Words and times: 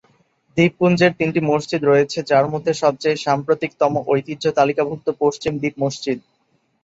দ্বীপপুঞ্জের 0.57 1.11
তিনটি 1.19 1.39
মসজিদ 1.51 1.81
রয়েছে 1.85 2.19
যার 2.29 2.45
মধ্যে 2.53 2.71
সবচেয়ে 2.83 3.21
সাম্প্রতিকতম 3.25 3.93
ঐতিহ্য 4.07 4.45
তালিকাভুক্ত 4.57 5.07
পশ্চিম 5.21 5.53
দ্বীপ 5.61 5.75
মসজিদ। 5.83 6.17